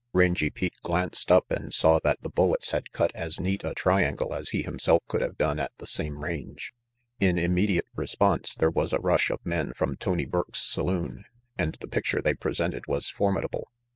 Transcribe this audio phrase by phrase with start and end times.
[0.13, 4.33] Rangy Pete glanced up and saw that the bullets had cut as neat a triangle
[4.33, 6.73] as he himself could have done at the same range.
[7.19, 11.25] In immediate response, there was a rush of men from Tony Burke's saloon,
[11.55, 13.69] and the picture they presented was formidable.